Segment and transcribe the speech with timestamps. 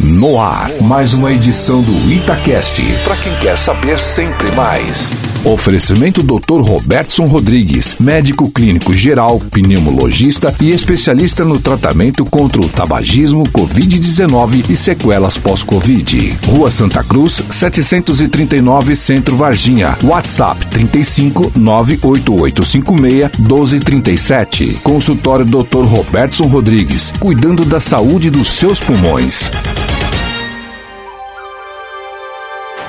[0.00, 2.80] No ar, mais uma edição do Itacast.
[3.02, 5.10] Para quem quer saber sempre mais.
[5.44, 6.60] Oferecimento Dr.
[6.60, 14.76] Robertson Rodrigues, médico clínico geral, pneumologista e especialista no tratamento contra o tabagismo, Covid-19 e
[14.76, 16.38] sequelas pós-Covid.
[16.46, 19.98] Rua Santa Cruz, 739 Centro Varginha.
[20.04, 24.78] WhatsApp 35 98856 1237.
[24.84, 25.82] Consultório Dr.
[25.82, 29.50] Robertson Rodrigues, cuidando da saúde dos seus pulmões.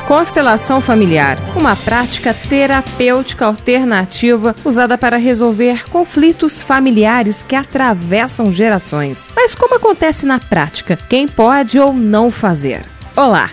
[0.09, 9.27] Constelação familiar, uma prática terapêutica alternativa usada para resolver conflitos familiares que atravessam gerações.
[9.35, 10.97] Mas como acontece na prática?
[11.07, 12.81] Quem pode ou não fazer?
[13.15, 13.51] Olá!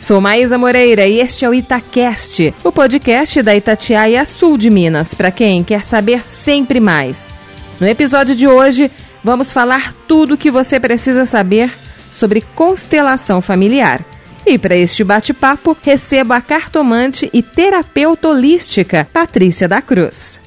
[0.00, 5.12] Sou Maísa Moreira e este é o Itacast, o podcast da Itatiaia Sul de Minas,
[5.12, 7.34] para quem quer saber sempre mais.
[7.78, 8.90] No episódio de hoje,
[9.22, 11.70] vamos falar tudo o que você precisa saber
[12.10, 14.02] sobre constelação familiar.
[14.50, 20.40] E para este bate-papo, recebo a cartomante e terapeuta holística Patrícia da Cruz.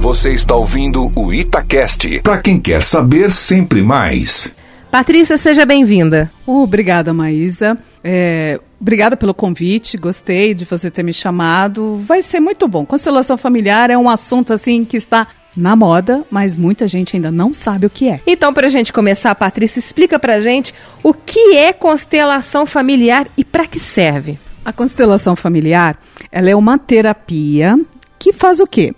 [0.00, 2.20] Você está ouvindo o Itacast.
[2.22, 4.54] Para quem quer saber sempre mais.
[4.92, 6.30] Patrícia, seja bem-vinda.
[6.46, 7.76] Obrigada, Maísa.
[8.04, 12.00] É, obrigada pelo convite, gostei de você ter me chamado.
[12.06, 12.86] Vai ser muito bom.
[12.86, 17.52] Constelação familiar é um assunto assim que está na moda, mas muita gente ainda não
[17.52, 18.20] sabe o que é.
[18.26, 23.26] Então, para a gente começar, Patrícia, explica para a gente o que é constelação familiar
[23.36, 24.38] e para que serve.
[24.64, 25.98] A constelação familiar,
[26.30, 27.78] ela é uma terapia
[28.18, 28.94] que faz o quê?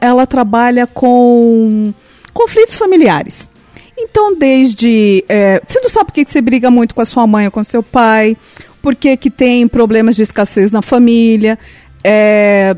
[0.00, 1.92] Ela, trabalha com
[2.32, 3.48] conflitos familiares.
[3.96, 5.24] Então, desde.
[5.28, 7.62] É, você não sabe por que você briga muito com a sua mãe ou com
[7.64, 8.36] seu pai,
[8.82, 11.58] por que, que tem problemas de escassez na família,
[12.02, 12.76] é,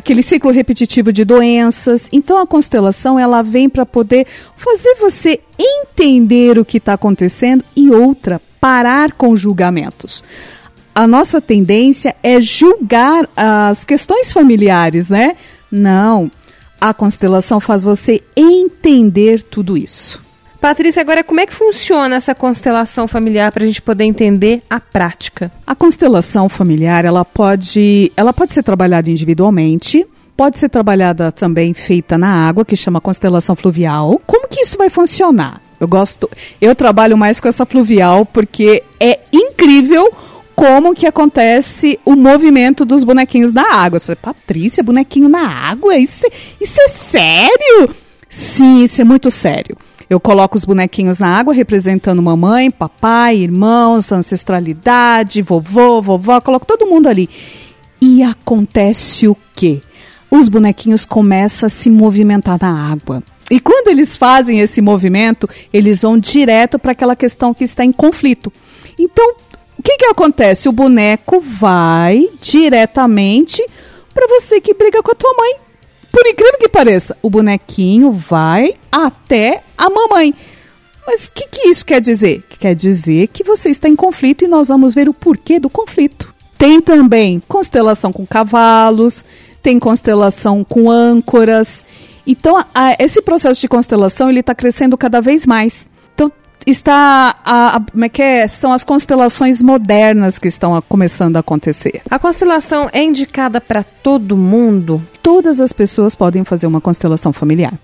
[0.00, 2.08] aquele ciclo repetitivo de doenças.
[2.10, 7.90] Então a constelação ela vem para poder fazer você entender o que está acontecendo e
[7.90, 10.24] outra parar com julgamentos.
[10.94, 15.36] A nossa tendência é julgar as questões familiares, né?
[15.70, 16.30] Não.
[16.80, 20.20] A constelação faz você entender tudo isso.
[20.60, 24.78] Patrícia, agora como é que funciona essa constelação familiar para a gente poder entender a
[24.78, 25.50] prática?
[25.66, 30.06] A constelação familiar ela pode, ela pode ser trabalhada individualmente,
[30.36, 34.20] pode ser trabalhada também feita na água, que chama constelação fluvial.
[34.26, 35.62] Como que isso vai funcionar?
[35.80, 36.28] Eu gosto,
[36.60, 40.12] eu trabalho mais com essa fluvial porque é incrível
[40.54, 43.98] como que acontece o movimento dos bonequinhos na água.
[43.98, 45.96] Você, Patrícia, bonequinho na água?
[45.96, 46.26] Isso,
[46.60, 47.94] isso é sério?
[48.28, 49.74] Sim, isso é muito sério.
[50.10, 56.84] Eu coloco os bonequinhos na água representando mamãe, papai, irmãos, ancestralidade, vovô, vovó, coloco todo
[56.84, 57.30] mundo ali.
[58.00, 59.80] E acontece o quê?
[60.28, 63.22] Os bonequinhos começam a se movimentar na água.
[63.48, 67.92] E quando eles fazem esse movimento, eles vão direto para aquela questão que está em
[67.92, 68.52] conflito.
[68.98, 69.34] Então,
[69.78, 70.68] o que, que acontece?
[70.68, 73.64] O boneco vai diretamente
[74.12, 75.69] para você que briga com a tua mãe.
[76.10, 80.34] Por incrível que pareça, o bonequinho vai até a mamãe.
[81.06, 82.44] Mas o que, que isso quer dizer?
[82.58, 86.32] Quer dizer que você está em conflito e nós vamos ver o porquê do conflito.
[86.56, 89.24] Tem também constelação com cavalos,
[89.62, 91.84] tem constelação com âncoras.
[92.26, 95.88] Então, a, esse processo de constelação ele está crescendo cada vez mais
[96.70, 98.48] está a, a, como é que é?
[98.48, 102.02] São as constelações modernas que estão a, começando a acontecer.
[102.10, 105.02] A constelação é indicada para todo mundo?
[105.22, 107.74] Todas as pessoas podem fazer uma constelação familiar.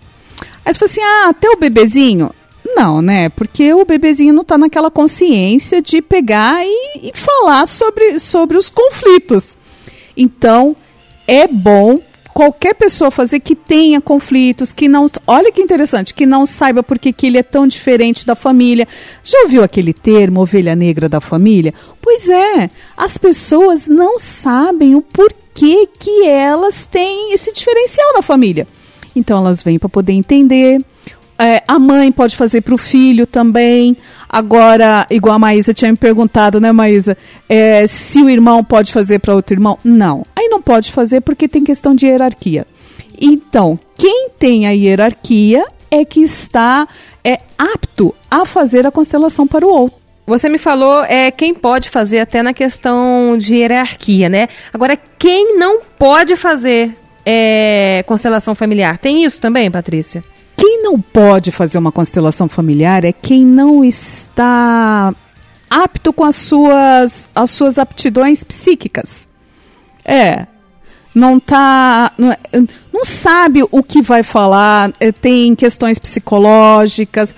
[0.64, 2.30] Aí você fala assim: "Ah, até o bebezinho?"
[2.74, 3.28] Não, né?
[3.28, 8.68] Porque o bebezinho não está naquela consciência de pegar e, e falar sobre, sobre os
[8.68, 9.56] conflitos.
[10.16, 10.74] Então,
[11.26, 12.00] é bom
[12.36, 15.06] qualquer pessoa fazer que tenha conflitos, que não.
[15.26, 18.86] Olha que interessante, que não saiba por que, ele é tão diferente da família.
[19.24, 21.72] Já ouviu aquele termo, ovelha negra da família?
[22.02, 28.68] Pois é, as pessoas não sabem o porquê que elas têm esse diferencial na família.
[29.16, 30.84] Então elas vêm para poder entender.
[31.38, 33.96] É, a mãe pode fazer para o filho também.
[34.28, 37.16] Agora, igual a Maísa tinha me perguntado, né, Maísa?
[37.48, 39.78] É, se o irmão pode fazer para outro irmão?
[39.84, 40.24] Não.
[40.34, 42.66] Aí não pode fazer porque tem questão de hierarquia.
[43.20, 46.86] Então, quem tem a hierarquia é que está
[47.24, 49.98] é, apto a fazer a constelação para o outro.
[50.26, 54.48] Você me falou é quem pode fazer até na questão de hierarquia, né?
[54.72, 56.92] Agora, quem não pode fazer
[57.24, 58.98] é, constelação familiar?
[58.98, 60.24] Tem isso também, Patrícia?
[60.56, 65.14] Quem não pode fazer uma constelação familiar é quem não está
[65.68, 69.28] apto com as suas, as suas aptidões psíquicas.
[70.04, 70.46] É.
[71.14, 72.12] Não tá.
[72.16, 72.36] Não,
[72.92, 77.34] não sabe o que vai falar, é, tem questões psicológicas.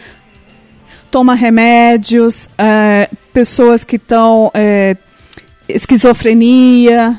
[1.10, 4.96] toma remédios, é, pessoas que estão é,
[5.68, 7.18] esquizofrenia,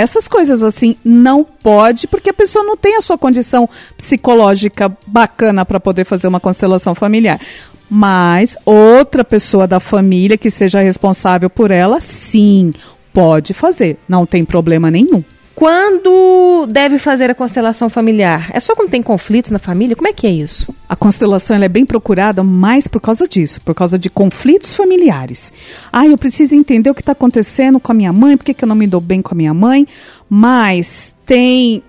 [0.00, 5.64] essas coisas assim não pode, porque a pessoa não tem a sua condição psicológica bacana
[5.64, 7.40] para poder fazer uma constelação familiar.
[7.88, 12.72] Mas outra pessoa da família que seja responsável por ela, sim,
[13.12, 15.22] pode fazer, não tem problema nenhum.
[15.54, 18.50] Quando deve fazer a constelação familiar?
[18.52, 19.94] É só quando tem conflitos na família?
[19.94, 20.74] Como é que é isso?
[20.88, 25.52] A constelação é bem procurada mais por causa disso, por causa de conflitos familiares.
[25.92, 28.64] Ah, eu preciso entender o que está acontecendo com a minha mãe, por que, que
[28.64, 29.86] eu não me dou bem com a minha mãe,
[30.28, 31.82] mas tem.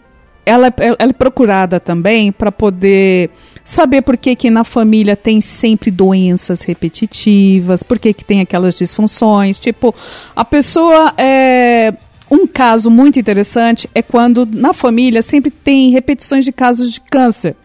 [0.44, 3.30] Ela, ela é procurada também para poder
[3.64, 8.76] saber por que, que na família tem sempre doenças repetitivas, por que, que tem aquelas
[8.76, 9.60] disfunções.
[9.60, 9.94] Tipo,
[10.36, 11.94] a pessoa é
[12.32, 17.58] um caso muito interessante é quando na família sempre tem repetições de casos de câncer.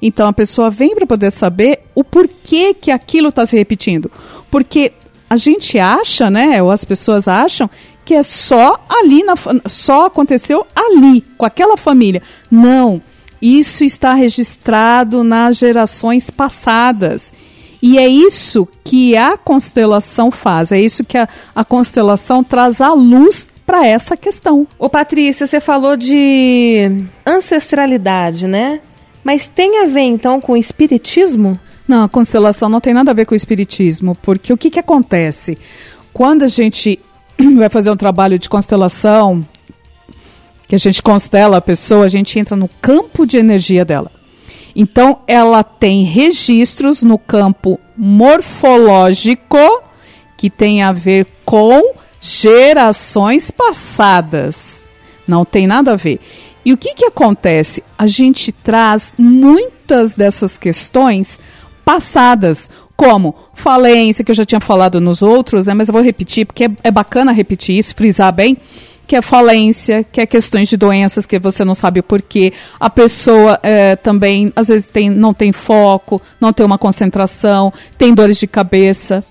[0.00, 4.08] Então a pessoa vem para poder saber o porquê que aquilo está se repetindo.
[4.48, 4.92] Porque
[5.28, 7.68] a gente acha, né, ou as pessoas acham
[8.04, 9.34] que é só ali, na,
[9.66, 12.22] só aconteceu ali, com aquela família.
[12.50, 13.02] Não,
[13.40, 17.32] isso está registrado nas gerações passadas.
[17.80, 22.92] E é isso que a constelação faz, é isso que a, a constelação traz à
[22.92, 24.68] luz para essa questão.
[24.78, 28.82] Ô Patrícia, você falou de ancestralidade, né?
[29.24, 31.58] Mas tem a ver então com o espiritismo?
[31.88, 34.78] Não, a constelação não tem nada a ver com o espiritismo, porque o que, que
[34.78, 35.56] acontece?
[36.12, 37.00] Quando a gente
[37.56, 39.42] vai fazer um trabalho de constelação,
[40.68, 44.12] que a gente constela a pessoa, a gente entra no campo de energia dela.
[44.76, 49.56] Então, ela tem registros no campo morfológico
[50.36, 54.86] que tem a ver com gerações passadas.
[55.26, 56.20] Não tem nada a ver.
[56.64, 57.82] E o que, que acontece?
[57.98, 61.40] A gente traz muitas dessas questões
[61.84, 66.46] passadas, como falência, que eu já tinha falado nos outros, né, mas eu vou repetir,
[66.46, 68.56] porque é, é bacana repetir isso, frisar bem,
[69.04, 72.52] que é falência, que é questões de doenças que você não sabe o porquê.
[72.78, 78.14] A pessoa é, também, às vezes, tem, não tem foco, não tem uma concentração, tem
[78.14, 79.24] dores de cabeça.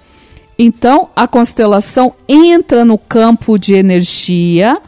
[0.58, 4.80] Então, a constelação entra no campo de energia,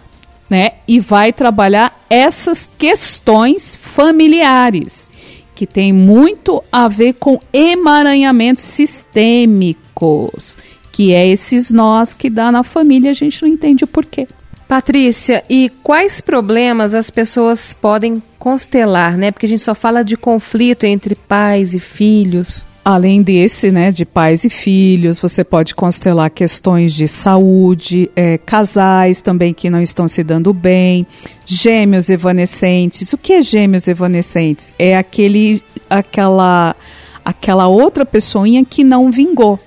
[0.50, 5.10] né, e vai trabalhar essas questões familiares,
[5.56, 10.58] que tem muito a ver com emaranhamentos sistêmicos,
[10.92, 14.28] que é esses nós que dá na família, a gente não entende o porquê.
[14.68, 19.32] Patrícia, e quais problemas as pessoas podem constelar, né?
[19.32, 22.68] Porque a gente só fala de conflito entre pais e filhos.
[22.86, 29.22] Além desse, né, de pais e filhos, você pode constelar questões de saúde, é, casais
[29.22, 31.08] também que não estão se dando bem,
[31.46, 33.14] gêmeos evanescentes.
[33.14, 34.74] O que é gêmeos evanescentes?
[34.78, 36.76] É aquele, aquela,
[37.24, 39.58] aquela outra pessoinha que não vingou.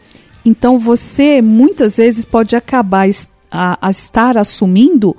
[0.44, 3.08] Então você muitas vezes pode acabar
[3.50, 5.16] a, a estar assumindo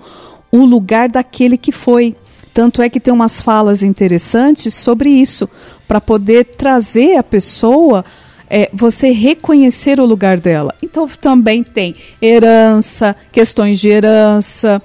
[0.52, 2.16] o lugar daquele que foi.
[2.58, 5.48] Tanto é que tem umas falas interessantes sobre isso,
[5.88, 8.04] para poder trazer a pessoa,
[8.50, 10.74] é, você reconhecer o lugar dela.
[10.82, 14.82] Então também tem herança, questões de herança,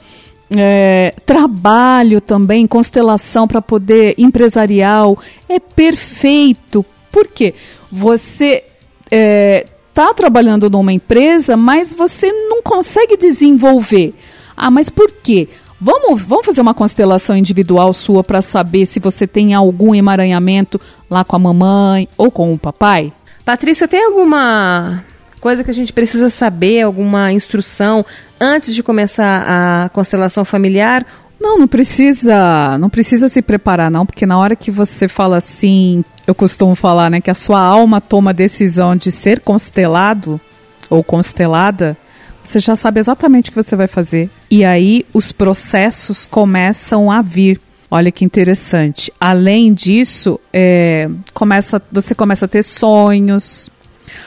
[0.55, 5.19] é, trabalho também, constelação para poder empresarial.
[5.49, 6.85] É perfeito.
[7.11, 7.55] Por quê?
[7.91, 8.65] Você
[9.11, 14.13] está é, trabalhando numa empresa, mas você não consegue desenvolver.
[14.55, 15.49] Ah, mas por quê?
[15.85, 21.25] Vamos, vamos fazer uma constelação individual sua para saber se você tem algum emaranhamento lá
[21.25, 23.13] com a mamãe ou com o papai?
[23.45, 25.03] Patrícia, tem alguma
[25.41, 28.07] coisa que a gente precisa saber, alguma instrução
[28.41, 31.05] antes de começar a constelação familiar?
[31.41, 36.05] Não, não precisa, não precisa se preparar não, porque na hora que você fala assim,
[36.29, 40.41] eu costumo falar, né, que a sua alma toma a decisão de ser constelado
[40.89, 41.97] ou constelada,
[42.43, 44.29] você já sabe exatamente o que você vai fazer.
[44.51, 47.61] E aí os processos começam a vir.
[47.91, 49.13] Olha que interessante.
[49.21, 53.71] Além disso, é, começa, você começa a ter sonhos.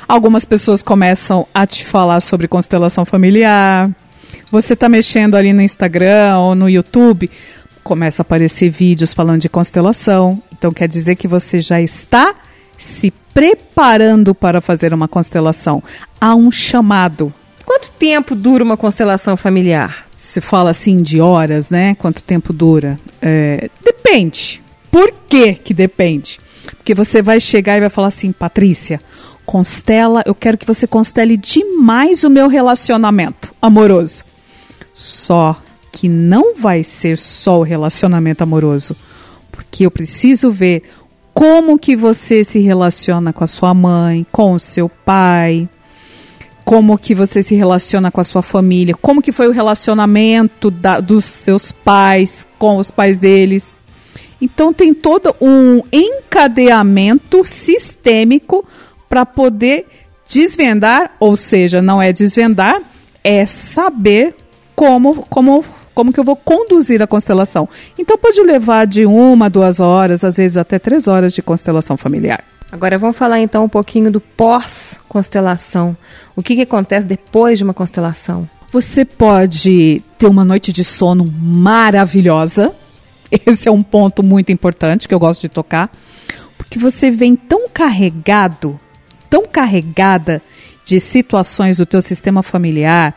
[0.07, 3.89] Algumas pessoas começam a te falar sobre constelação familiar.
[4.51, 7.29] Você está mexendo ali no Instagram ou no YouTube,
[7.84, 10.41] começa a aparecer vídeos falando de constelação.
[10.57, 12.36] Então quer dizer que você já está
[12.77, 15.84] se preparando para fazer uma constelação.
[16.22, 17.34] Há um chamado
[17.65, 20.07] Quanto tempo dura uma constelação familiar?
[20.15, 21.95] Você fala assim de horas, né?
[21.95, 23.00] Quanto tempo dura?
[23.22, 24.62] É, depende.
[24.91, 26.39] Por que que depende?
[26.77, 29.01] Porque você vai chegar e vai falar assim, Patrícia,
[29.45, 34.24] constela, eu quero que você constele demais o meu relacionamento amoroso.
[34.93, 35.60] Só
[35.91, 38.95] que não vai ser só o relacionamento amoroso,
[39.51, 40.84] porque eu preciso ver
[41.34, 45.67] como que você se relaciona com a sua mãe, com o seu pai,
[46.65, 51.00] como que você se relaciona com a sua família, como que foi o relacionamento da,
[51.00, 53.79] dos seus pais com os pais deles.
[54.41, 58.65] Então tem todo um encadeamento sistêmico
[59.07, 59.86] para poder
[60.27, 62.81] desvendar, ou seja, não é desvendar,
[63.24, 64.36] é saber
[64.75, 65.63] como, como,
[65.95, 67.67] como que eu vou conduzir a constelação.
[67.97, 72.43] Então pode levar de uma, duas horas, às vezes até três horas de constelação familiar.
[72.71, 75.95] Agora vamos falar então um pouquinho do pós-constelação.
[76.35, 78.47] O que, que acontece depois de uma constelação?
[78.71, 82.73] Você pode ter uma noite de sono maravilhosa.
[83.31, 85.89] Esse é um ponto muito importante que eu gosto de tocar.
[86.57, 88.77] Porque você vem tão carregado,
[89.29, 90.41] tão carregada
[90.83, 93.15] de situações do teu sistema familiar,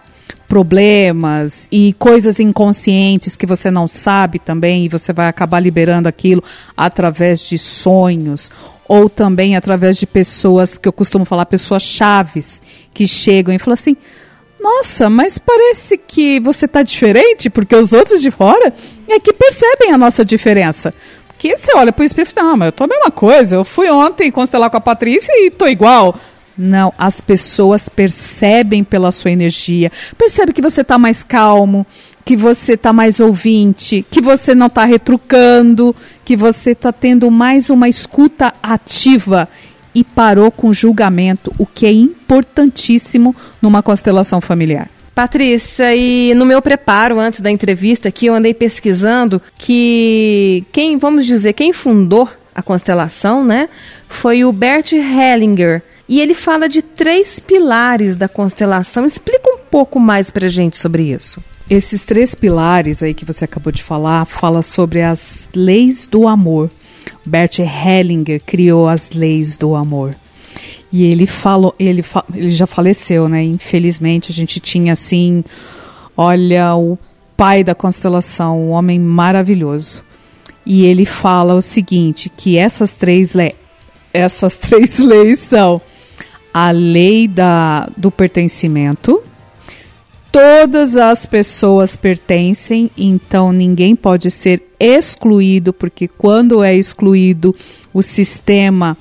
[0.49, 6.43] problemas e coisas inconscientes que você não sabe também e você vai acabar liberando aquilo
[6.75, 8.50] através de sonhos
[8.88, 12.62] ou também através de pessoas que eu costumo falar, pessoas chaves,
[12.95, 13.97] que chegam e falam assim:
[14.59, 18.73] nossa, mas parece que você está diferente, porque os outros de fora
[19.07, 20.95] é que percebem a nossa diferença.
[21.28, 23.55] Porque você olha para o espírito e fala, não, mas eu tô a mesma coisa,
[23.55, 26.17] eu fui ontem constelar com a Patrícia e tô igual.
[26.59, 31.87] Não, as pessoas percebem pela sua energia, percebe que você está mais calmo,
[32.25, 37.71] que você está mais ouvinte, que você não está retrucando, que você está tendo mais
[37.71, 39.49] uma escuta ativa
[39.95, 44.91] e parou com julgamento, o que é importantíssimo numa constelação familiar.
[45.15, 51.27] Patrícia, e no meu preparo antes da entrevista aqui, eu andei pesquisando que quem, vamos
[51.27, 53.69] dizer, quem fundou a constelação, né,
[54.09, 55.83] foi o Bert Hellinger.
[56.09, 59.05] E ele fala de três pilares da constelação.
[59.05, 61.43] Explica um pouco mais pra gente sobre isso.
[61.69, 66.71] Esses três pilares aí que você acabou de falar, fala sobre as leis do amor.
[67.27, 70.17] Bert Hellinger criou as leis do amor.
[70.91, 73.43] E ele falou, ele, fa ele já faleceu, né?
[73.43, 75.45] Infelizmente, a gente tinha assim,
[76.17, 76.99] olha, o
[77.37, 80.03] pai da constelação, um homem maravilhoso.
[80.65, 83.55] E ele fala o seguinte, que essas três, le
[84.12, 85.83] essas três leis são
[86.52, 89.23] a lei da, do pertencimento,
[90.33, 97.55] todas as pessoas pertencem, então ninguém pode ser excluído, porque quando é excluído,
[97.93, 98.97] o sistema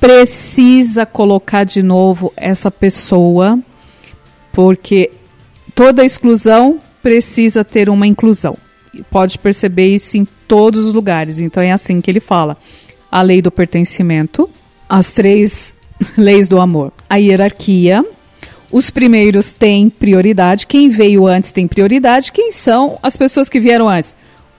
[0.00, 3.58] precisa colocar de novo essa pessoa,
[4.52, 5.10] porque
[5.74, 8.56] toda exclusão precisa ter uma inclusão.
[9.10, 11.38] Pode perceber isso em todos os lugares.
[11.38, 12.56] Então é assim que ele fala:
[13.10, 14.50] a lei do pertencimento,
[14.88, 15.74] as três
[16.16, 18.04] leis do amor, a hierarquia,
[18.70, 23.88] os primeiros têm prioridade, quem veio antes tem prioridade, quem são as pessoas que vieram
[23.88, 24.14] antes?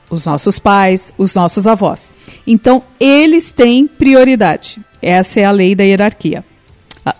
[0.10, 2.13] Os nossos pais, os nossos avós.
[2.45, 4.77] Então, eles têm prioridade.
[5.01, 6.43] Essa é a lei da hierarquia.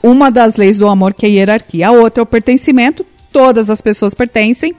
[0.04, 1.88] Uma das leis do amor que é a hierarquia.
[1.88, 3.06] A outra é o pertencimento.
[3.32, 4.76] Todas as pessoas pertencem.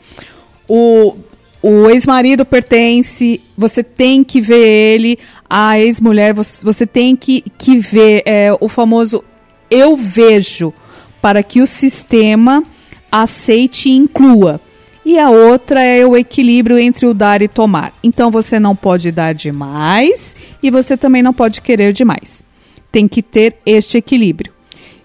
[0.68, 1.16] O,
[1.62, 5.18] o ex-marido pertence, você tem que ver ele.
[5.48, 9.24] A ex-mulher, você, você, tem que, que ver é, o famoso
[9.72, 10.72] eu vejo
[11.22, 12.62] para que o sistema
[13.10, 14.60] aceite e inclua.
[15.04, 17.92] E a outra é o equilíbrio entre o dar e tomar.
[18.02, 22.44] Então você não pode dar demais e você também não pode querer demais.
[22.92, 24.52] Tem que ter este equilíbrio.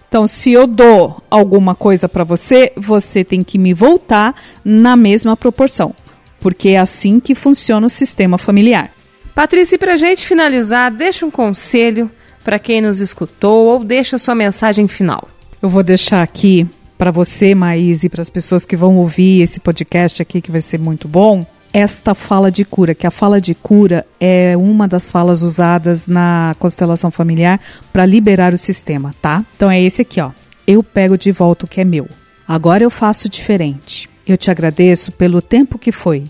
[0.06, 4.34] Então, se eu dou alguma coisa para você, você tem que me voltar
[4.64, 5.94] na mesma proporção,
[6.40, 8.90] porque é assim que funciona o sistema familiar.
[9.34, 12.10] Patrícia, para a gente finalizar, deixa um conselho
[12.48, 15.28] para quem nos escutou ou deixa sua mensagem final.
[15.60, 19.60] Eu vou deixar aqui para você, Maís, e para as pessoas que vão ouvir esse
[19.60, 23.54] podcast aqui, que vai ser muito bom, esta fala de cura, que a fala de
[23.54, 27.60] cura é uma das falas usadas na constelação familiar
[27.92, 29.44] para liberar o sistema, tá?
[29.54, 30.30] Então é esse aqui, ó.
[30.66, 32.08] Eu pego de volta o que é meu.
[32.48, 34.08] Agora eu faço diferente.
[34.26, 36.24] Eu te agradeço pelo tempo que foi.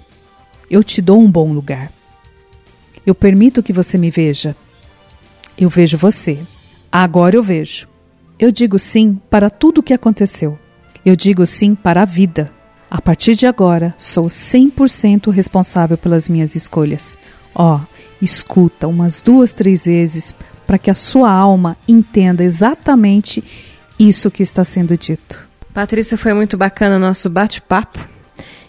[0.68, 1.92] Eu te dou um bom lugar.
[3.06, 4.56] Eu permito que você me veja.
[5.58, 6.38] Eu vejo você.
[6.90, 7.88] Agora eu vejo.
[8.38, 10.56] Eu digo sim para tudo o que aconteceu.
[11.04, 12.52] Eu digo sim para a vida.
[12.88, 17.18] A partir de agora, sou 100% responsável pelas minhas escolhas.
[17.52, 17.80] Ó, oh,
[18.22, 20.32] escuta umas duas, três vezes
[20.64, 23.42] para que a sua alma entenda exatamente
[23.98, 25.40] isso que está sendo dito.
[25.74, 27.98] Patrícia, foi muito bacana o nosso bate-papo.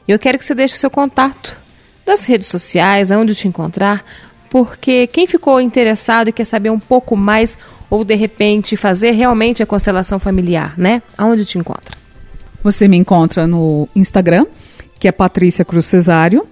[0.07, 1.55] Eu quero que você deixe o seu contato
[2.03, 4.03] das redes sociais, aonde te encontrar,
[4.49, 7.57] porque quem ficou interessado e quer saber um pouco mais
[7.89, 11.01] ou de repente fazer realmente a constelação familiar, né?
[11.17, 11.97] Aonde te encontra?
[12.63, 14.45] Você me encontra no Instagram,
[14.99, 16.45] que é Patrícia Cruz Cesário,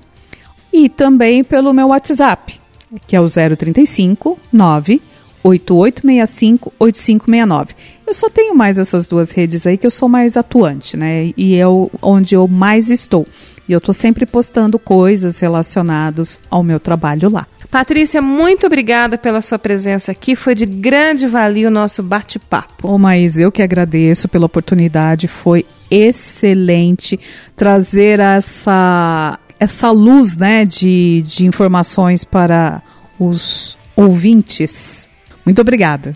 [0.72, 2.60] e também pelo meu WhatsApp,
[3.06, 5.02] que é o 035 9
[5.44, 7.70] 8865-8569.
[8.06, 11.32] Eu só tenho mais essas duas redes aí que eu sou mais atuante, né?
[11.38, 11.64] E é
[12.02, 13.26] onde eu mais estou.
[13.68, 17.46] E eu estou sempre postando coisas relacionadas ao meu trabalho lá.
[17.70, 20.36] Patrícia, muito obrigada pela sua presença aqui.
[20.36, 22.88] Foi de grande valia o nosso bate-papo.
[22.88, 25.28] Ô, Maís, eu que agradeço pela oportunidade.
[25.28, 27.20] Foi excelente
[27.56, 32.82] trazer essa, essa luz né, de, de informações para
[33.20, 35.08] os ouvintes.
[35.46, 36.16] Muito obrigada.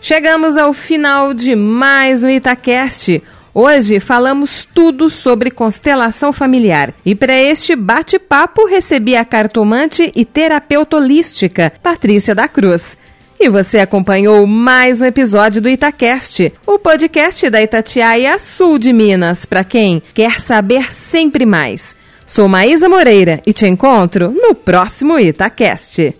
[0.00, 3.22] Chegamos ao final de mais um Itacast.
[3.58, 10.98] Hoje falamos tudo sobre constelação familiar e para este bate-papo recebi a cartomante e terapeuta
[10.98, 12.98] holística Patrícia da Cruz.
[13.40, 19.46] E você acompanhou mais um episódio do Itacast, o podcast da Itatiaia Sul de Minas,
[19.46, 21.96] para quem quer saber sempre mais.
[22.26, 26.14] Sou Maísa Moreira e te encontro no próximo Itacast.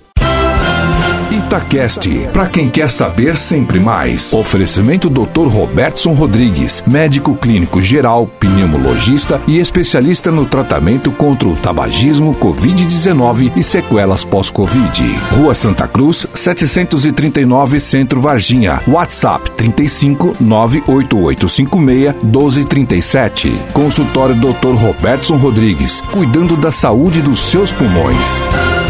[1.47, 4.33] Itacast, para quem quer saber sempre mais.
[4.33, 5.47] Oferecimento Dr.
[5.47, 13.63] Robertson Rodrigues, médico clínico geral, pneumologista e especialista no tratamento contra o tabagismo, Covid-19 e
[13.63, 15.05] sequelas pós-Covid.
[15.37, 18.83] Rua Santa Cruz, 739 Centro Varginha.
[18.89, 23.53] WhatsApp 35 98856 1237.
[23.73, 24.75] Consultório Dr.
[24.75, 28.86] Robertson Rodrigues, cuidando da saúde dos seus pulmões.